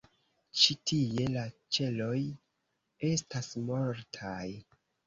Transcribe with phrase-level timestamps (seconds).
[0.61, 1.43] Ĉi-tie la
[1.77, 2.17] ĉeloj
[3.15, 4.45] estas mortaj.